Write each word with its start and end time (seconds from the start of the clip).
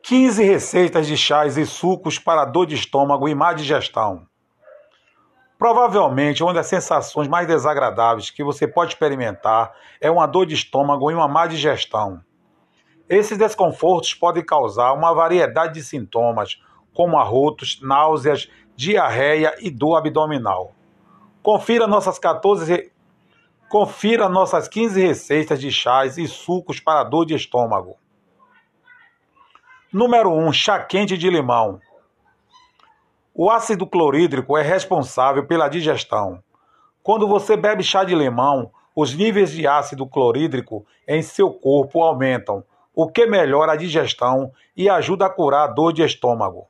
15 0.00 0.44
receitas 0.44 1.08
de 1.08 1.16
chás 1.16 1.56
e 1.56 1.66
sucos 1.66 2.16
para 2.16 2.44
dor 2.44 2.66
de 2.66 2.76
estômago 2.76 3.28
e 3.28 3.34
má 3.34 3.52
digestão. 3.52 4.28
Provavelmente, 5.58 6.40
uma 6.42 6.54
das 6.54 6.68
sensações 6.68 7.26
mais 7.26 7.48
desagradáveis 7.48 8.30
que 8.30 8.44
você 8.44 8.68
pode 8.68 8.92
experimentar 8.92 9.74
é 10.00 10.08
uma 10.08 10.26
dor 10.26 10.46
de 10.46 10.54
estômago 10.54 11.10
e 11.10 11.14
uma 11.14 11.26
má 11.26 11.48
digestão. 11.48 12.20
Esses 13.08 13.36
desconfortos 13.36 14.14
podem 14.14 14.44
causar 14.44 14.92
uma 14.92 15.12
variedade 15.12 15.74
de 15.74 15.82
sintomas, 15.82 16.60
como 16.92 17.18
arrotos, 17.18 17.80
náuseas, 17.82 18.48
diarreia 18.76 19.56
e 19.58 19.68
dor 19.68 19.96
abdominal. 19.96 20.72
Confira 21.42 21.88
nossas 21.88 22.20
14 22.20 22.93
Confira 23.74 24.28
nossas 24.28 24.68
15 24.68 25.04
receitas 25.04 25.60
de 25.60 25.68
chás 25.68 26.16
e 26.16 26.28
sucos 26.28 26.78
para 26.78 27.02
dor 27.02 27.26
de 27.26 27.34
estômago. 27.34 27.96
Número 29.92 30.30
1, 30.30 30.52
chá 30.52 30.78
quente 30.78 31.18
de 31.18 31.28
limão. 31.28 31.80
O 33.34 33.50
ácido 33.50 33.84
clorídrico 33.84 34.56
é 34.56 34.62
responsável 34.62 35.44
pela 35.44 35.66
digestão. 35.66 36.40
Quando 37.02 37.26
você 37.26 37.56
bebe 37.56 37.82
chá 37.82 38.04
de 38.04 38.14
limão, 38.14 38.70
os 38.94 39.12
níveis 39.12 39.50
de 39.50 39.66
ácido 39.66 40.06
clorídrico 40.06 40.86
em 41.08 41.20
seu 41.20 41.50
corpo 41.50 42.00
aumentam, 42.00 42.62
o 42.94 43.08
que 43.10 43.26
melhora 43.26 43.72
a 43.72 43.76
digestão 43.76 44.52
e 44.76 44.88
ajuda 44.88 45.26
a 45.26 45.30
curar 45.30 45.68
a 45.68 45.72
dor 45.72 45.92
de 45.92 46.04
estômago. 46.04 46.68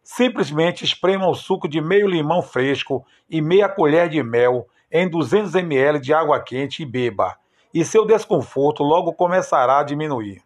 Simplesmente 0.00 0.84
esprema 0.84 1.28
o 1.28 1.34
suco 1.34 1.66
de 1.66 1.80
meio 1.80 2.06
limão 2.06 2.40
fresco 2.40 3.04
e 3.28 3.42
meia 3.42 3.68
colher 3.68 4.08
de 4.08 4.22
mel 4.22 4.68
em 4.90 5.08
200 5.08 5.54
ml 5.54 6.00
de 6.00 6.12
água 6.12 6.40
quente 6.42 6.82
e 6.82 6.86
beba, 6.86 7.36
e 7.72 7.84
seu 7.84 8.04
desconforto 8.04 8.82
logo 8.82 9.12
começará 9.12 9.78
a 9.78 9.84
diminuir. 9.84 10.42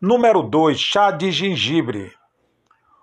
Número 0.00 0.42
2, 0.42 0.78
chá 0.78 1.10
de 1.10 1.30
gengibre. 1.30 2.12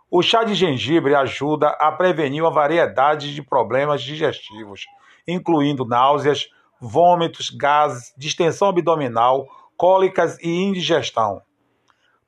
O 0.10 0.22
chá 0.22 0.44
de 0.44 0.56
gengibre 0.56 1.14
ajuda 1.14 1.68
a 1.70 1.92
prevenir 1.92 2.42
uma 2.42 2.52
variedade 2.52 3.36
de 3.36 3.44
problemas 3.44 4.02
digestivos, 4.02 4.86
incluindo 5.28 5.86
náuseas, 5.86 6.48
vômitos, 6.80 7.50
gases, 7.50 8.14
distensão 8.18 8.70
abdominal, 8.70 9.46
cólicas 9.76 10.38
e 10.40 10.50
indigestão. 10.50 11.42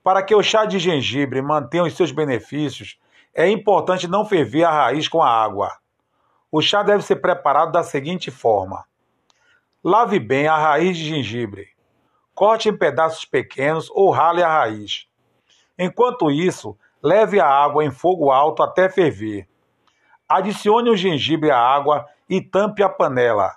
Para 0.03 0.21
que 0.21 0.35
o 0.35 0.43
chá 0.43 0.65
de 0.65 0.79
gengibre 0.79 1.41
mantenha 1.41 1.83
os 1.83 1.95
seus 1.95 2.11
benefícios, 2.11 2.99
é 3.33 3.49
importante 3.49 4.07
não 4.07 4.25
ferver 4.25 4.63
a 4.63 4.71
raiz 4.71 5.07
com 5.07 5.21
a 5.21 5.29
água. 5.29 5.71
O 6.51 6.61
chá 6.61 6.83
deve 6.83 7.03
ser 7.03 7.17
preparado 7.17 7.71
da 7.71 7.83
seguinte 7.83 8.31
forma: 8.31 8.85
lave 9.83 10.19
bem 10.19 10.47
a 10.47 10.57
raiz 10.57 10.97
de 10.97 11.05
gengibre, 11.05 11.69
corte 12.33 12.69
em 12.69 12.77
pedaços 12.77 13.25
pequenos 13.25 13.89
ou 13.91 14.09
rale 14.09 14.43
a 14.43 14.49
raiz. 14.49 15.07
Enquanto 15.77 16.31
isso, 16.31 16.77
Leve 17.01 17.39
a 17.39 17.47
água 17.47 17.85
em 17.85 17.91
fogo 17.91 18.31
alto 18.31 18.63
até 18.63 18.89
ferver. 18.89 19.47
Adicione 20.27 20.89
o 20.89 20.97
gengibre 20.97 21.51
à 21.51 21.57
água 21.59 22.07
e 22.27 22.41
tampe 22.41 22.81
a 22.81 22.89
panela. 22.89 23.55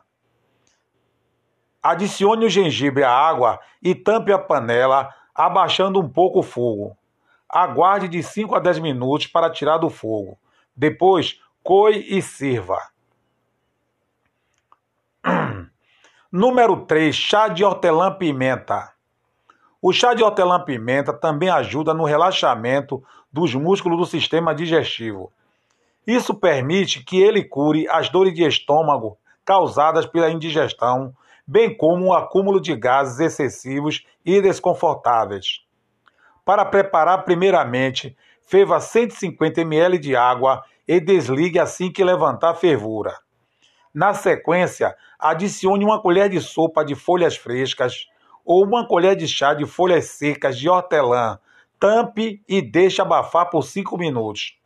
Adicione 1.82 2.44
o 2.44 2.50
gengibre 2.50 3.02
à 3.02 3.10
água 3.10 3.58
e 3.82 3.94
tampe 3.94 4.30
a 4.30 4.38
panela, 4.38 5.08
abaixando 5.34 5.98
um 5.98 6.08
pouco 6.08 6.40
o 6.40 6.42
fogo. 6.42 6.96
Aguarde 7.48 8.08
de 8.08 8.22
5 8.22 8.54
a 8.54 8.60
10 8.60 8.78
minutos 8.78 9.26
para 9.26 9.50
tirar 9.50 9.78
do 9.78 9.88
fogo. 9.88 10.38
Depois, 10.76 11.40
coe 11.62 12.06
e 12.08 12.22
sirva. 12.22 12.78
Número 16.32 16.86
3. 16.86 17.14
Chá 17.14 17.48
de 17.48 17.64
hortelã-pimenta. 17.64 18.92
O 19.82 19.92
chá 19.92 20.14
de 20.14 20.22
hortelã-pimenta 20.22 21.12
também 21.12 21.50
ajuda 21.50 21.92
no 21.92 22.04
relaxamento 22.04 23.02
dos 23.32 23.54
músculos 23.54 23.98
do 23.98 24.06
sistema 24.06 24.54
digestivo. 24.54 25.32
Isso 26.06 26.34
permite 26.34 27.04
que 27.04 27.20
ele 27.20 27.44
cure 27.44 27.86
as 27.88 28.08
dores 28.08 28.34
de 28.34 28.42
estômago 28.42 29.18
causadas 29.44 30.06
pela 30.06 30.30
indigestão, 30.30 31.14
bem 31.46 31.76
como 31.76 32.06
o 32.06 32.14
acúmulo 32.14 32.60
de 32.60 32.74
gases 32.74 33.20
excessivos 33.20 34.04
e 34.24 34.40
desconfortáveis. 34.40 35.60
Para 36.44 36.64
preparar, 36.64 37.24
primeiramente, 37.24 38.16
ferva 38.46 38.80
150 38.80 39.60
ml 39.60 39.98
de 39.98 40.16
água 40.16 40.62
e 40.90 40.98
desligue 40.98 41.60
assim 41.60 41.88
que 41.88 42.02
levantar 42.02 42.52
fervura. 42.54 43.16
Na 43.94 44.12
sequência, 44.12 44.96
adicione 45.16 45.84
uma 45.84 46.02
colher 46.02 46.28
de 46.28 46.40
sopa 46.40 46.84
de 46.84 46.96
folhas 46.96 47.36
frescas, 47.36 48.08
ou 48.44 48.64
uma 48.64 48.84
colher 48.84 49.14
de 49.14 49.28
chá 49.28 49.54
de 49.54 49.64
folhas 49.66 50.06
secas 50.06 50.58
de 50.58 50.68
hortelã. 50.68 51.38
Tampe 51.78 52.42
e 52.48 52.60
deixe 52.60 53.00
abafar 53.00 53.48
por 53.50 53.62
5 53.62 53.96
minutos. 53.96 54.58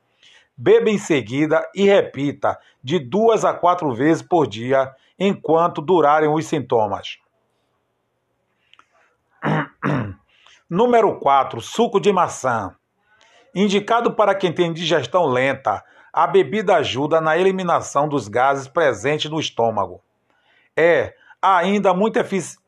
Beba 0.57 0.89
em 0.89 0.97
seguida 0.97 1.63
e 1.75 1.85
repita 1.85 2.59
de 2.83 2.99
duas 2.99 3.45
a 3.45 3.53
quatro 3.53 3.93
vezes 3.93 4.23
por 4.23 4.47
dia 4.47 4.91
enquanto 5.19 5.83
durarem 5.83 6.31
os 6.31 6.47
sintomas. 6.47 7.19
Número 10.71 11.21
4. 11.21 11.61
Suco 11.61 12.01
de 12.01 12.11
maçã. 12.11 12.75
Indicado 13.55 14.15
para 14.15 14.35
quem 14.35 14.51
tem 14.51 14.73
digestão 14.73 15.27
lenta, 15.27 15.85
a 16.15 16.29
bebida 16.29 16.77
ajuda 16.77 17.21
na 17.21 17.37
eliminação 17.37 18.09
dos 18.09 18.29
gases 18.29 18.69
presentes 18.69 19.29
no 19.29 19.41
estômago. 19.41 20.01
É 20.77 21.13
ainda 21.43 21.93
muito 21.93 22.19
eficiente 22.19 22.63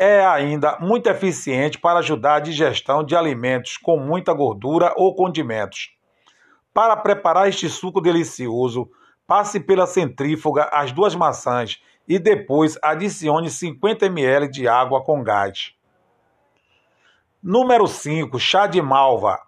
é 0.00 0.24
ainda 0.24 0.78
muito 0.78 1.08
eficiente 1.08 1.76
para 1.76 1.98
ajudar 1.98 2.36
a 2.36 2.40
digestão 2.40 3.02
de 3.02 3.16
alimentos 3.16 3.76
com 3.76 3.98
muita 3.98 4.32
gordura 4.32 4.94
ou 4.96 5.12
condimentos. 5.12 5.90
Para 6.72 6.96
preparar 6.96 7.48
este 7.48 7.68
suco 7.68 8.00
delicioso, 8.00 8.88
passe 9.26 9.58
pela 9.58 9.88
centrífuga 9.88 10.68
as 10.70 10.92
duas 10.92 11.16
maçãs 11.16 11.82
e 12.06 12.16
depois 12.16 12.78
adicione 12.80 13.50
50 13.50 14.06
ml 14.06 14.48
de 14.48 14.68
água 14.68 15.02
com 15.02 15.20
gás. 15.24 15.74
Número 17.42 17.88
5. 17.88 18.38
Chá 18.38 18.68
de 18.68 18.80
malva. 18.80 19.47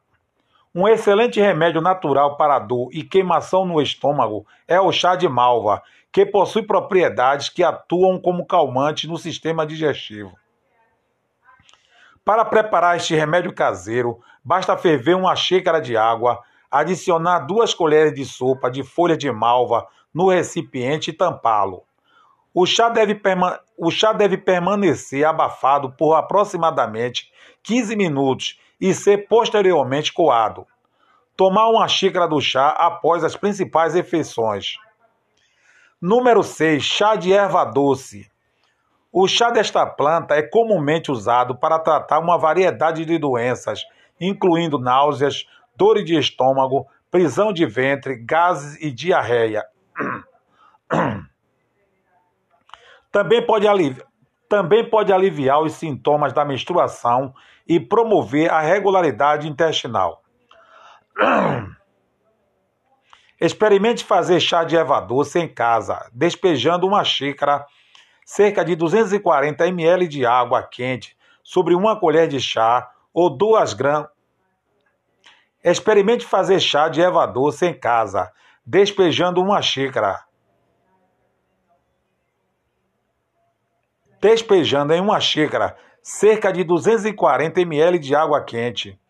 Um 0.73 0.87
excelente 0.87 1.41
remédio 1.41 1.81
natural 1.81 2.37
para 2.37 2.57
dor 2.61 2.91
e 2.93 3.03
queimação 3.03 3.65
no 3.65 3.83
estômago 3.83 4.47
é 4.69 4.81
o 4.81 4.93
chá 4.93 5.17
de 5.17 5.29
malva, 5.29 5.83
que 6.13 6.25
possui 6.25 6.63
propriedades 6.63 7.49
que 7.49 7.65
atuam 7.65 8.21
como 8.21 8.47
calmante 8.47 9.09
no 9.09 9.19
sistema 9.19 9.67
digestivo. 9.67 10.33
Para 12.25 12.45
preparar 12.45 12.97
este 12.97 13.17
remédio 13.17 13.53
caseiro, 13.53 14.21
basta 14.45 14.77
ferver 14.77 15.17
uma 15.17 15.35
xícara 15.35 15.81
de 15.81 15.97
água, 15.97 16.41
adicionar 16.71 17.41
duas 17.41 17.75
colheres 17.75 18.15
de 18.15 18.25
sopa 18.25 18.71
de 18.71 18.85
folha 18.85 19.17
de 19.17 19.31
malva 19.33 19.89
no 20.15 20.29
recipiente 20.29 21.11
e 21.11 21.13
tampá-lo. 21.13 21.83
O 22.55 22.65
chá, 22.65 22.89
deve 22.89 23.21
o 23.77 23.91
chá 23.91 24.13
deve 24.13 24.37
permanecer 24.37 25.25
abafado 25.25 25.91
por 25.91 26.15
aproximadamente 26.15 27.33
15 27.65 27.97
minutos 27.97 28.61
e 28.81 28.95
ser 28.95 29.29
posteriormente 29.29 30.13
coado. 30.13 30.67
Tomar 31.37 31.69
uma 31.69 31.87
xícara 31.87 32.27
do 32.27 32.41
chá 32.41 32.71
após 32.71 33.23
as 33.23 33.37
principais 33.37 33.95
refeições. 33.95 34.77
Número 36.01 36.43
6. 36.43 36.83
Chá 36.83 37.15
de 37.17 37.33
erva 37.33 37.65
doce. 37.65 38.31
O 39.13 39.27
chá 39.27 39.51
desta 39.51 39.85
planta 39.85 40.35
é 40.35 40.43
comumente 40.43 41.11
usado 41.11 41.57
para 41.57 41.79
tratar 41.79 42.21
uma 42.21 42.39
variedade 42.39 43.05
de 43.05 43.19
doenças, 43.19 43.83
incluindo 44.21 44.79
náuseas, 44.79 45.45
dores 45.77 46.05
de 46.05 46.17
estômago, 46.17 46.87
prisão 47.11 47.53
de 47.53 47.67
ventre, 47.67 48.17
gases 48.17 48.81
e 48.81 48.91
diarreia. 48.91 49.65
Também 53.11 53.45
pode, 53.45 53.67
aliviar, 53.67 54.07
também 54.51 54.85
pode 54.85 55.13
aliviar 55.13 55.63
os 55.63 55.75
sintomas 55.75 56.33
da 56.33 56.45
menstruação 56.45 57.33
e 57.69 57.79
promover 57.79 58.51
a 58.51 58.61
regularidade 58.61 59.49
intestinal. 59.49 60.25
Experimente 63.41 64.05
fazer 64.05 64.41
chá 64.41 64.65
de 64.65 64.77
erva 64.77 65.01
doce 65.01 65.39
em 65.39 65.47
casa, 65.47 66.11
despejando 66.13 66.85
uma 66.85 67.05
xícara 67.05 67.65
cerca 68.27 68.65
de 68.65 68.75
240 68.75 69.69
ml 69.69 70.09
de 70.09 70.27
água 70.27 70.65
quente 70.65 71.17
sobre 71.45 71.73
uma 71.73 71.99
colher 71.99 72.27
de 72.27 72.41
chá 72.41 72.91
ou 73.15 73.31
duas 73.31 73.73
gramas. 73.73 74.11
Experimente 75.63 76.27
fazer 76.27 76.59
chá 76.59 76.89
de 76.89 77.01
erva 77.01 77.25
doce 77.25 77.67
em 77.67 77.79
casa, 77.79 78.33
despejando 78.67 79.41
uma 79.41 79.63
xícara. 79.63 80.25
Despejando 84.21 84.93
em 84.93 85.01
uma 85.01 85.19
xícara 85.19 85.77
cerca 86.03 86.53
de 86.53 86.63
240 86.63 87.61
ml 87.61 87.99
de 87.99 88.15
água 88.15 88.45
quente. 88.45 89.01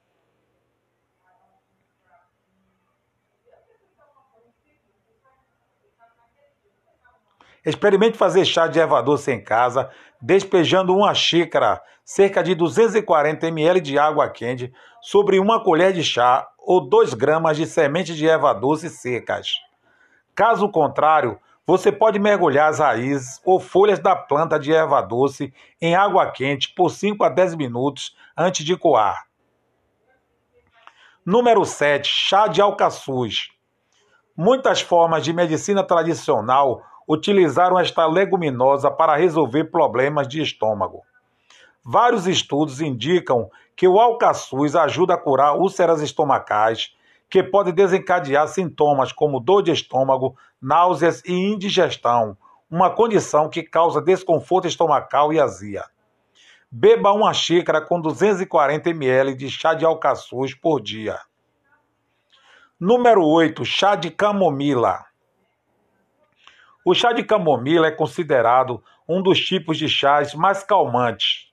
Experimente 7.66 8.16
fazer 8.16 8.44
chá 8.44 8.68
de 8.68 8.78
erva 8.78 9.02
doce 9.02 9.32
em 9.32 9.42
casa, 9.42 9.90
despejando 10.20 10.94
uma 10.94 11.12
xícara, 11.12 11.82
cerca 12.04 12.42
de 12.42 12.54
240 12.54 13.48
ml 13.48 13.80
de 13.80 13.98
água 13.98 14.30
quente, 14.30 14.72
sobre 15.02 15.38
uma 15.38 15.62
colher 15.62 15.92
de 15.92 16.04
chá 16.04 16.48
ou 16.56 16.80
2 16.88 17.14
gramas 17.14 17.56
de 17.56 17.66
sementes 17.66 18.16
de 18.16 18.28
erva 18.28 18.52
doce 18.52 18.88
secas. 18.88 19.48
Caso 20.34 20.70
contrário, 20.70 21.38
você 21.66 21.92
pode 21.92 22.18
mergulhar 22.18 22.68
as 22.68 22.78
raízes 22.78 23.40
ou 23.44 23.60
folhas 23.60 23.98
da 23.98 24.16
planta 24.16 24.58
de 24.58 24.72
erva 24.72 25.00
doce 25.00 25.52
em 25.80 25.94
água 25.94 26.30
quente 26.30 26.72
por 26.74 26.90
5 26.90 27.22
a 27.22 27.28
10 27.28 27.54
minutos 27.54 28.16
antes 28.36 28.64
de 28.64 28.76
coar. 28.76 29.26
Número 31.24 31.64
7. 31.64 32.08
Chá 32.08 32.48
de 32.48 32.60
alcaçuz. 32.60 33.50
Muitas 34.36 34.80
formas 34.80 35.22
de 35.22 35.32
medicina 35.32 35.84
tradicional 35.84 36.82
utilizaram 37.06 37.78
esta 37.78 38.06
leguminosa 38.06 38.90
para 38.90 39.16
resolver 39.16 39.64
problemas 39.64 40.26
de 40.26 40.40
estômago. 40.40 41.02
Vários 41.84 42.26
estudos 42.26 42.80
indicam 42.80 43.50
que 43.76 43.86
o 43.86 43.98
alcaçuz 43.98 44.74
ajuda 44.76 45.14
a 45.14 45.18
curar 45.18 45.56
úlceras 45.56 46.00
estomacais, 46.00 46.94
que 47.30 47.44
pode 47.44 47.70
desencadear 47.70 48.48
sintomas 48.48 49.12
como 49.12 49.38
dor 49.38 49.62
de 49.62 49.70
estômago, 49.70 50.36
náuseas 50.60 51.22
e 51.24 51.32
indigestão, 51.32 52.36
uma 52.68 52.90
condição 52.90 53.48
que 53.48 53.62
causa 53.62 54.02
desconforto 54.02 54.66
estomacal 54.66 55.32
e 55.32 55.40
azia. 55.40 55.84
Beba 56.70 57.12
uma 57.12 57.32
xícara 57.32 57.80
com 57.80 58.00
240 58.00 58.90
ml 58.90 59.34
de 59.34 59.48
chá 59.48 59.74
de 59.74 59.84
alcaçuz 59.84 60.54
por 60.54 60.80
dia. 60.80 61.18
Número 62.78 63.24
8. 63.24 63.64
Chá 63.64 63.94
de 63.94 64.10
camomila. 64.10 65.04
O 66.84 66.94
chá 66.94 67.12
de 67.12 67.22
camomila 67.22 67.88
é 67.88 67.90
considerado 67.90 68.82
um 69.08 69.22
dos 69.22 69.38
tipos 69.40 69.78
de 69.78 69.88
chás 69.88 70.34
mais 70.34 70.62
calmantes. 70.62 71.50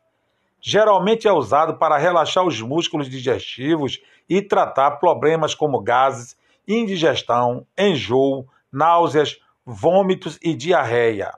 Geralmente 0.61 1.27
é 1.27 1.31
usado 1.31 1.77
para 1.77 1.97
relaxar 1.97 2.45
os 2.45 2.59
músculos 2.61 3.09
digestivos 3.09 4.01
e 4.27 4.41
tratar 4.41 4.91
problemas 4.91 5.53
como 5.53 5.81
gases, 5.81 6.37
indigestão, 6.67 7.65
enjoo, 7.77 8.45
náuseas, 8.71 9.39
vômitos 9.65 10.37
e 10.41 10.53
diarreia. 10.53 11.31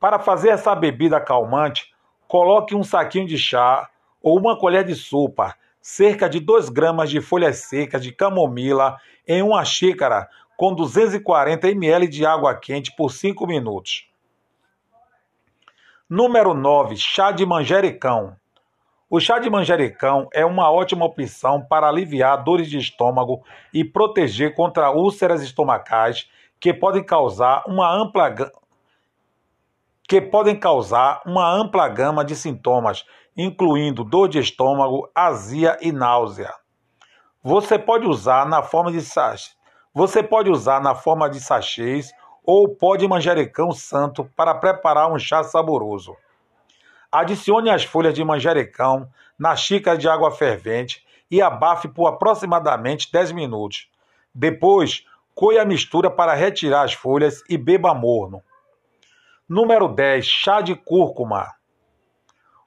Para 0.00 0.18
fazer 0.18 0.50
essa 0.50 0.74
bebida 0.74 1.20
calmante, 1.20 1.94
coloque 2.26 2.74
um 2.74 2.82
saquinho 2.82 3.26
de 3.26 3.38
chá 3.38 3.88
ou 4.22 4.38
uma 4.38 4.58
colher 4.58 4.84
de 4.84 4.94
sopa, 4.94 5.54
cerca 5.80 6.28
de 6.28 6.40
2 6.40 6.68
gramas 6.70 7.10
de 7.10 7.20
folhas 7.20 7.58
secas 7.58 8.02
de 8.02 8.10
camomila 8.10 8.96
em 9.26 9.42
uma 9.42 9.64
xícara 9.64 10.28
com 10.56 10.74
240 10.74 11.68
ml 11.68 12.08
de 12.08 12.24
água 12.24 12.54
quente 12.54 12.94
por 12.96 13.10
5 13.10 13.46
minutos. 13.46 14.08
Número 16.08 16.52
9. 16.52 16.98
Chá 16.98 17.32
de 17.32 17.46
manjericão. 17.46 18.36
O 19.08 19.18
chá 19.18 19.38
de 19.38 19.48
manjericão 19.48 20.28
é 20.34 20.44
uma 20.44 20.70
ótima 20.70 21.06
opção 21.06 21.62
para 21.62 21.88
aliviar 21.88 22.44
dores 22.44 22.68
de 22.68 22.76
estômago 22.76 23.42
e 23.72 23.82
proteger 23.82 24.54
contra 24.54 24.90
úlceras 24.90 25.42
estomacais 25.42 26.28
que 26.60 26.74
podem 26.74 27.02
causar 27.02 27.64
uma 27.66 27.90
ampla 27.90 28.34
que 30.06 30.20
podem 30.20 30.54
causar 30.54 31.22
uma 31.24 31.50
ampla 31.50 31.88
gama 31.88 32.22
de 32.22 32.36
sintomas, 32.36 33.06
incluindo 33.34 34.04
dor 34.04 34.28
de 34.28 34.38
estômago, 34.38 35.10
azia 35.14 35.78
e 35.80 35.90
náusea. 35.90 36.52
Você 37.42 37.78
pode 37.78 38.06
usar 38.06 38.46
na 38.46 38.62
forma 38.62 38.92
de 38.92 39.00
você 39.94 40.22
pode 40.22 40.50
usar 40.50 40.82
na 40.82 40.94
forma 40.94 41.30
de 41.30 41.40
sachês 41.40 42.12
ou 42.44 42.68
pó 42.68 42.96
de 42.96 43.08
manjericão 43.08 43.72
santo 43.72 44.24
para 44.36 44.54
preparar 44.54 45.10
um 45.10 45.18
chá 45.18 45.42
saboroso. 45.42 46.16
Adicione 47.10 47.70
as 47.70 47.84
folhas 47.84 48.12
de 48.12 48.24
manjericão 48.24 49.08
na 49.38 49.56
xícara 49.56 49.96
de 49.96 50.08
água 50.08 50.30
fervente 50.30 51.04
e 51.30 51.40
abafe 51.40 51.88
por 51.88 52.06
aproximadamente 52.06 53.10
10 53.10 53.32
minutos. 53.32 53.88
Depois, 54.34 55.06
coe 55.34 55.58
a 55.58 55.64
mistura 55.64 56.10
para 56.10 56.34
retirar 56.34 56.82
as 56.82 56.92
folhas 56.92 57.42
e 57.48 57.56
beba 57.56 57.94
morno. 57.94 58.42
Número 59.48 59.88
10. 59.88 60.24
Chá 60.26 60.60
de 60.60 60.74
cúrcuma. 60.74 61.52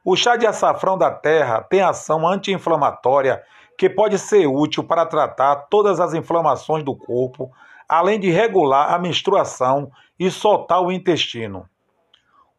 O 0.04 0.16
chá 0.16 0.38
de 0.38 0.48
açafrão 0.48 0.98
da 0.98 1.12
terra 1.12 1.62
tem 1.62 1.82
ação 1.82 2.26
anti-inflamatória 2.26 3.44
que 3.78 3.90
pode 3.90 4.18
ser 4.18 4.48
útil 4.48 4.84
para 4.84 5.06
tratar 5.06 5.68
todas 5.70 6.00
as 6.00 6.14
inflamações 6.14 6.84
do 6.84 6.96
corpo, 6.96 7.52
além 7.88 8.20
de 8.20 8.30
regular 8.30 8.94
a 8.94 9.00
menstruação 9.00 9.92
e 10.20 10.30
soltar 10.30 10.82
o 10.82 10.92
intestino. 10.92 11.68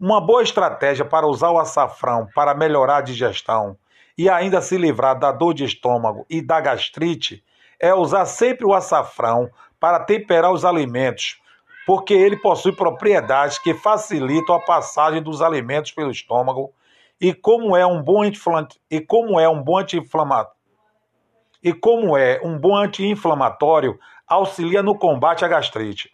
Uma 0.01 0.21
boa 0.21 0.43
estratégia 0.43 1.05
para 1.05 1.27
usar 1.27 1.51
o 1.51 1.59
açafrão 1.59 2.29
para 2.35 2.55
melhorar 2.55 2.99
a 2.99 3.03
digestão 3.03 3.77
e 4.17 4.29
ainda 4.29 4.61
se 4.61 4.77
livrar 4.77 5.19
da 5.19 5.33
dor 5.33 5.55
de 5.55 5.65
estômago 5.65 6.25
e 6.31 6.41
da 6.41 6.61
gastrite 6.61 7.45
é 7.81 7.95
usar 7.95 8.25
sempre 8.25 8.67
o 8.67 8.75
açafrão 8.75 9.49
para 9.79 10.01
temperar 10.01 10.53
os 10.53 10.65
alimentos, 10.65 11.41
porque 11.87 12.15
ele 12.15 12.37
possui 12.37 12.73
propriedades 12.73 13.59
que 13.59 13.75
facilitam 13.75 14.55
a 14.55 14.61
passagem 14.61 15.23
dos 15.23 15.41
alimentos 15.41 15.93
pelo 15.93 16.11
estômago 16.11 16.73
e 17.21 17.33
como 17.33 17.77
é 17.77 17.87
um 17.87 18.03
bom 18.03 18.25
e 18.25 19.01
como 19.01 19.39
é 19.39 19.49
um 19.49 19.63
bom 19.63 19.79
anti-inflamatório 19.79 20.59
e 21.63 21.73
como 21.73 22.17
é 22.17 22.41
um 22.43 22.59
bom 22.59 22.77
anti-inflamatório, 22.77 23.99
auxilia 24.29 24.83
no 24.83 24.95
combate 24.95 25.45
à 25.45 25.49
gastrite. 25.49 26.13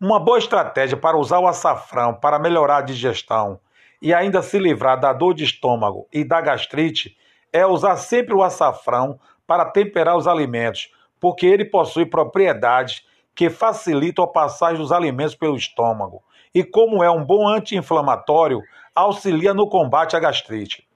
Uma 0.00 0.18
boa 0.18 0.38
estratégia 0.38 0.96
para 0.96 1.16
usar 1.16 1.38
o 1.38 1.46
açafrão 1.46 2.14
para 2.14 2.38
melhorar 2.38 2.78
a 2.78 2.82
digestão 2.82 3.60
e 4.02 4.12
ainda 4.12 4.42
se 4.42 4.58
livrar 4.58 4.98
da 4.98 5.12
dor 5.12 5.34
de 5.34 5.44
estômago 5.44 6.08
e 6.12 6.24
da 6.24 6.40
gastrite 6.40 7.16
é 7.52 7.64
usar 7.64 7.96
sempre 7.96 8.34
o 8.34 8.42
açafrão 8.42 9.20
para 9.46 9.66
temperar 9.66 10.16
os 10.16 10.26
alimentos, 10.26 10.90
porque 11.20 11.46
ele 11.46 11.64
possui 11.64 12.04
propriedades 12.04 13.06
que 13.32 13.48
facilitam 13.48 14.24
a 14.24 14.28
passagem 14.28 14.78
dos 14.78 14.90
alimentos 14.90 15.36
pelo 15.36 15.56
estômago 15.56 16.22
e, 16.52 16.64
como 16.64 17.04
é 17.04 17.10
um 17.10 17.24
bom 17.24 17.48
anti-inflamatório, 17.48 18.60
auxilia 18.94 19.54
no 19.54 19.68
combate 19.68 20.16
à 20.16 20.20
gastrite. 20.20 20.86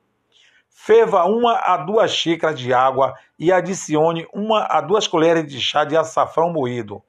Ferva 0.80 1.24
uma 1.24 1.56
a 1.56 1.76
duas 1.76 2.12
xícaras 2.12 2.58
de 2.58 2.72
água 2.72 3.12
e 3.36 3.50
adicione 3.50 4.28
uma 4.32 4.64
a 4.70 4.80
duas 4.80 5.08
colheres 5.08 5.44
de 5.44 5.60
chá 5.60 5.84
de 5.84 5.96
açafrão 5.96 6.52
moído. 6.52 7.02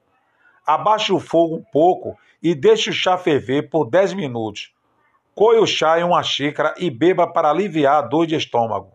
Abaixe 0.66 1.12
o 1.12 1.20
fogo 1.20 1.54
um 1.54 1.62
pouco 1.62 2.18
e 2.42 2.52
deixe 2.52 2.90
o 2.90 2.92
chá 2.92 3.16
ferver 3.16 3.70
por 3.70 3.88
10 3.88 4.14
minutos. 4.14 4.74
Coe 5.36 5.56
o 5.58 5.66
chá 5.68 6.00
em 6.00 6.02
uma 6.02 6.20
xícara 6.20 6.74
e 6.78 6.90
beba 6.90 7.28
para 7.28 7.48
aliviar 7.48 8.02
a 8.02 8.06
dor 8.06 8.26
de 8.26 8.34
estômago. 8.34 8.92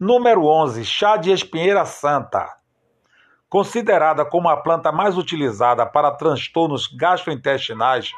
Número 0.00 0.46
11. 0.46 0.82
Chá 0.82 1.18
de 1.18 1.30
espinheira 1.30 1.84
santa. 1.84 2.56
Considerada 3.50 4.24
como 4.24 4.48
a 4.48 4.56
planta 4.56 4.90
mais 4.90 5.18
utilizada 5.18 5.84
para 5.84 6.10
transtornos 6.10 6.86
gastrointestinais, 6.86 8.12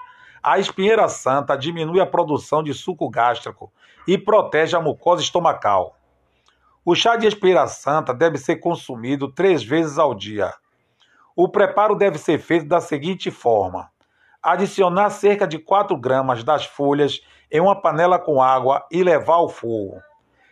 a 0.44 0.58
espinheira 0.58 1.08
santa 1.08 1.56
diminui 1.56 2.00
a 2.00 2.06
produção 2.06 2.62
de 2.62 2.74
suco 2.74 3.08
gástrico 3.08 3.72
e 4.06 4.18
protege 4.18 4.76
a 4.76 4.80
mucosa 4.80 5.22
estomacal. 5.22 5.96
O 6.84 6.94
chá 6.94 7.16
de 7.16 7.26
espinheira 7.26 7.66
santa 7.66 8.12
deve 8.12 8.36
ser 8.36 8.56
consumido 8.56 9.32
três 9.32 9.64
vezes 9.64 9.98
ao 9.98 10.14
dia. 10.14 10.52
O 11.34 11.48
preparo 11.48 11.94
deve 11.94 12.18
ser 12.18 12.38
feito 12.38 12.66
da 12.66 12.78
seguinte 12.78 13.30
forma: 13.30 13.88
adicionar 14.42 15.08
cerca 15.08 15.48
de 15.48 15.58
4 15.58 15.96
gramas 15.96 16.44
das 16.44 16.66
folhas 16.66 17.22
em 17.50 17.60
uma 17.60 17.80
panela 17.80 18.18
com 18.18 18.42
água 18.42 18.86
e 18.92 19.02
levar 19.02 19.36
ao 19.36 19.48
fogo. 19.48 19.98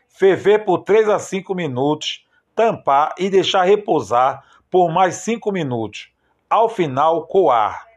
Ferver 0.08 0.64
por 0.64 0.84
3 0.84 1.10
a 1.10 1.18
5 1.18 1.54
minutos, 1.54 2.26
tampar 2.56 3.14
e 3.18 3.28
deixar 3.28 3.64
repousar 3.64 4.42
por 4.70 4.90
mais 4.90 5.16
5 5.16 5.52
minutos. 5.52 6.10
Ao 6.48 6.66
final, 6.66 7.26
coar. 7.26 7.91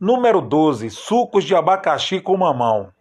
Número 0.00 0.40
12. 0.40 0.90
Sucos 0.90 1.44
de 1.44 1.54
abacaxi 1.54 2.20
com 2.20 2.36
mamão. 2.36 2.92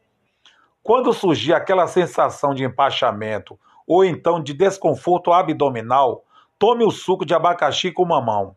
Quando 0.82 1.14
surgir 1.14 1.54
aquela 1.54 1.88
sensação 1.88 2.54
de 2.54 2.64
empachamento 2.64 3.58
ou 3.88 4.04
então 4.04 4.42
de 4.42 4.54
desconforto 4.54 5.32
abdominal, 5.32 6.24
Tome 6.66 6.86
o 6.86 6.92
suco 6.92 7.26
de 7.26 7.34
abacaxi 7.34 7.92
com 7.92 8.06
mamão. 8.06 8.56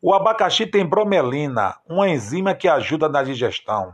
O 0.00 0.14
abacaxi 0.14 0.66
tem 0.66 0.86
bromelina, 0.86 1.76
uma 1.86 2.08
enzima 2.08 2.54
que 2.54 2.66
ajuda 2.66 3.10
na 3.10 3.22
digestão. 3.22 3.92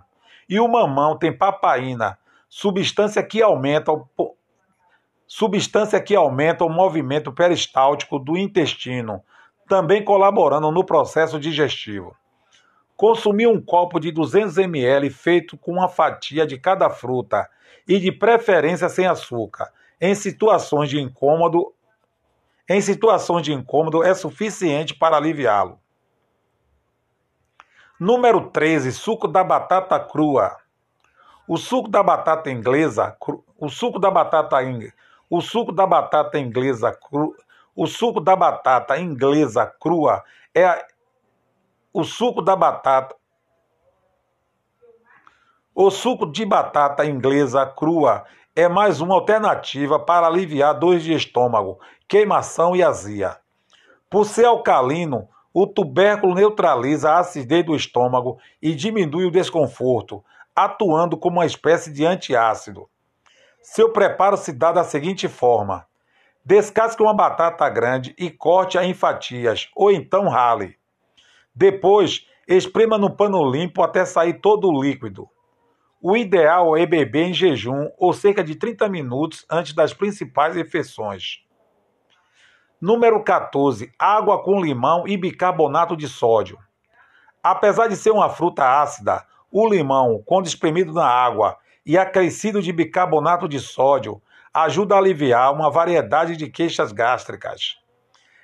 E 0.49 0.61
o 0.61 0.69
mamão 0.69 1.19
tem 1.19 1.37
papaina, 1.37 2.17
substância 2.49 3.21
que 3.21 3.43
aumenta 3.43 3.91
o, 3.91 4.37
substância 5.27 6.01
que 6.01 6.15
aumenta 6.15 6.65
o 6.65 6.69
movimento 6.69 7.33
peristáltico 7.33 8.17
do 8.17 8.39
intestino, 8.39 9.21
também 9.69 10.05
colaborando 10.05 10.71
no 10.71 10.85
processo 10.85 11.41
digestivo. 11.41 12.15
Consumir 13.03 13.49
um 13.49 13.61
copo 13.61 13.99
de 13.99 14.13
200 14.13 14.59
ml 14.59 15.11
feito 15.11 15.59
com 15.59 15.73
uma 15.73 15.89
fatia 15.89 16.47
de 16.47 16.57
cada 16.57 16.89
fruta 16.89 17.51
e 17.85 17.99
de 17.99 18.13
preferência 18.13 18.89
sem 18.89 19.09
açúcar, 19.09 19.73
em 20.01 20.15
situações 20.15 20.89
de 20.89 21.01
incômodo 21.01 21.75
em 22.69 22.81
situações 22.81 23.43
de 23.43 23.53
incômodo 23.53 24.05
é 24.05 24.15
suficiente 24.15 24.95
para 24.95 25.17
aliviá-lo. 25.17 25.81
Número 27.99 28.51
13, 28.51 28.93
suco 28.93 29.27
da 29.27 29.43
batata 29.43 29.99
crua. 29.99 30.57
O 31.49 31.57
suco 31.57 31.91
da 31.91 32.05
batata 32.05 32.53
inglesa, 32.53 33.17
o 33.59 33.69
suco 33.69 33.99
da 33.99 34.13
batata 34.13 34.59
o 35.29 35.41
suco 35.41 35.73
da 35.73 35.89
batata 35.89 36.39
inglesa 36.39 36.93
cru, 36.93 37.35
o 37.75 37.85
suco 37.85 38.21
da 38.21 38.37
batata 38.37 38.97
inglesa 38.97 39.67
crua 39.81 40.23
é 40.55 40.92
o 41.93 42.05
suco 42.05 42.41
da 42.41 42.57
batata 42.57 43.15
o 45.75 45.91
suco 45.91 46.27
de 46.31 46.45
batata 46.45 47.05
inglesa 47.05 47.67
crua 47.67 48.25
é 48.57 48.67
mais 48.69 49.01
uma 49.01 49.15
alternativa 49.15 49.99
para 49.99 50.27
aliviar 50.27 50.79
dores 50.79 51.03
de 51.03 51.15
estômago, 51.15 51.79
queimação 52.07 52.77
e 52.77 52.83
azia. 52.83 53.39
Por 54.11 54.27
ser 54.27 54.45
alcalino, 54.45 55.29
o 55.53 55.67
tubérculo 55.67 56.35
neutraliza 56.35 57.11
a 57.11 57.21
acidez 57.21 57.65
do 57.65 57.75
estômago 57.75 58.39
e 58.61 58.75
diminui 58.75 59.25
o 59.25 59.31
desconforto, 59.31 60.23
atuando 60.55 61.17
como 61.17 61.39
uma 61.39 61.47
espécie 61.47 61.91
de 61.91 62.05
antiácido. 62.05 62.89
Seu 63.63 63.91
preparo 63.91 64.37
se 64.37 64.53
dá 64.53 64.73
da 64.73 64.85
seguinte 64.85 65.27
forma: 65.27 65.87
descasque 66.45 67.03
uma 67.03 67.15
batata 67.15 67.67
grande 67.71 68.15
e 68.19 68.31
corte-a 68.31 68.85
em 68.85 68.93
fatias, 68.93 69.71
ou 69.75 69.91
então 69.91 70.29
rale. 70.29 70.82
Depois, 71.55 72.27
esprema 72.49 72.97
no 72.97 73.15
pano 73.15 73.51
limpo 73.51 73.83
até 73.83 74.05
sair 74.05 74.41
todo 74.41 74.69
o 74.69 74.83
líquido. 74.83 75.29
O 76.01 76.17
ideal 76.17 76.77
é 76.77 76.85
beber 76.85 77.29
em 77.29 77.35
jejum 77.35 77.89
ou 77.99 78.13
cerca 78.13 78.43
de 78.43 78.57
30 78.57 78.89
minutos 78.89 79.47
antes 79.51 79.73
das 79.73 79.95
principais 79.95 80.57
refeições. 80.57 81.45
Número 82.81 83.23
14. 83.23 83.93
Água 83.97 84.43
com 84.43 84.61
limão 84.61 85.07
e 85.07 85.17
bicarbonato 85.17 85.97
de 85.97 86.09
sódio. 86.09 86.59
Apesar 87.41 87.87
de 87.87 87.97
ser 87.97 88.11
uma 88.11 88.29
fruta 88.29 88.83
ácida, 88.83 89.25
o 89.51 89.69
limão, 89.69 90.23
quando 90.27 90.47
espremido 90.47 90.93
na 90.93 91.07
água 91.07 91.59
e 91.85 91.99
acrescido 91.99 92.63
de 92.63 92.73
bicarbonato 92.73 93.47
de 93.47 93.61
sódio, 93.61 94.21
ajuda 94.53 94.95
a 94.95 94.99
aliviar 94.99 95.53
uma 95.53 95.71
variedade 95.71 96.37
de 96.37 96.49
queixas 96.49 96.91
gástricas. 96.91 97.82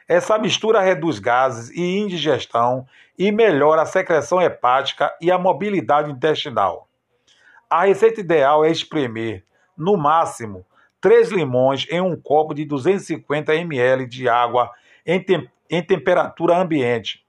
Essa 0.08 0.38
mistura 0.38 0.80
reduz 0.80 1.18
gases 1.18 1.68
e 1.70 1.98
indigestão 1.98 2.86
e 3.18 3.30
melhora 3.30 3.82
a 3.82 3.86
secreção 3.86 4.40
hepática 4.40 5.14
e 5.20 5.30
a 5.30 5.36
mobilidade 5.36 6.10
intestinal. 6.10 6.88
A 7.68 7.84
receita 7.84 8.20
ideal 8.20 8.64
é 8.64 8.70
espremer, 8.70 9.44
no 9.76 9.98
máximo, 9.98 10.64
3 11.00 11.30
limões 11.30 11.86
em 11.90 12.00
um 12.00 12.18
copo 12.18 12.54
de 12.54 12.64
250 12.64 13.54
ml 13.54 14.06
de 14.06 14.28
água 14.28 14.70
em, 15.04 15.22
tem 15.22 15.48
em 15.70 15.82
temperatura 15.82 16.56
ambiente. 16.56 17.24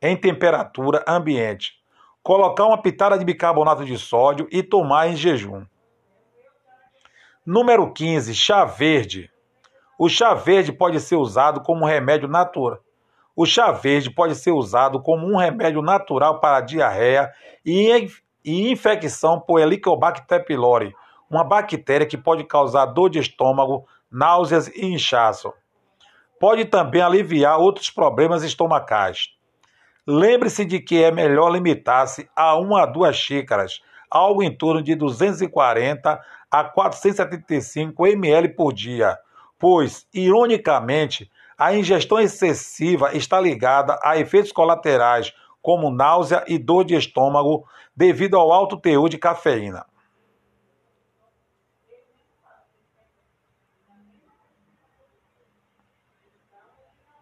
Em 0.00 0.16
temperatura 0.16 1.04
ambiente. 1.06 1.74
Colocar 2.22 2.66
uma 2.66 2.80
pitada 2.80 3.18
de 3.18 3.24
bicarbonato 3.24 3.84
de 3.84 3.98
sódio 3.98 4.48
e 4.50 4.62
tomar 4.62 5.08
em 5.08 5.16
jejum. 5.16 5.66
Número 7.44 7.92
15, 7.92 8.34
chá 8.34 8.64
verde. 8.64 9.31
O 10.04 10.08
chá 10.08 10.34
verde 10.34 10.72
pode 10.72 10.98
ser 10.98 11.14
usado 11.14 11.60
como 11.60 11.84
um 11.84 11.86
remédio 11.86 12.26
natural. 12.26 12.80
O 13.36 13.46
chá 13.46 13.70
verde 13.70 14.10
pode 14.10 14.34
ser 14.34 14.50
usado 14.50 15.00
como 15.00 15.28
um 15.28 15.36
remédio 15.36 15.80
natural 15.80 16.40
para 16.40 16.60
diarreia 16.60 17.30
e 17.64 18.08
e 18.44 18.72
infecção 18.72 19.38
por 19.38 19.60
Helicobacter 19.60 20.44
pylori, 20.44 20.92
uma 21.30 21.44
bactéria 21.44 22.04
que 22.04 22.18
pode 22.18 22.42
causar 22.42 22.86
dor 22.86 23.10
de 23.10 23.20
estômago, 23.20 23.86
náuseas 24.10 24.66
e 24.74 24.86
inchaço. 24.86 25.52
Pode 26.40 26.64
também 26.64 27.00
aliviar 27.00 27.60
outros 27.60 27.88
problemas 27.88 28.42
estomacais. 28.42 29.28
Lembre-se 30.04 30.64
de 30.64 30.80
que 30.80 31.00
é 31.00 31.12
melhor 31.12 31.52
limitar-se 31.52 32.28
a 32.34 32.56
uma 32.58 32.82
a 32.82 32.86
duas 32.86 33.14
xícaras, 33.14 33.80
algo 34.10 34.42
em 34.42 34.52
torno 34.52 34.82
de 34.82 34.96
240 34.96 36.20
a 36.50 36.64
475 36.64 38.04
ml 38.04 38.48
por 38.48 38.72
dia, 38.72 39.16
pois, 39.62 40.08
ironicamente, 40.12 41.30
a 41.56 41.72
ingestão 41.72 42.18
excessiva 42.18 43.16
está 43.16 43.40
ligada 43.40 43.96
a 44.02 44.18
efeitos 44.18 44.50
colaterais 44.50 45.32
como 45.62 45.88
náusea 45.88 46.44
e 46.48 46.58
dor 46.58 46.84
de 46.84 46.96
estômago 46.96 47.64
devido 47.94 48.36
ao 48.36 48.50
alto 48.50 48.76
teor 48.76 49.08
de 49.08 49.18
cafeína. 49.18 49.86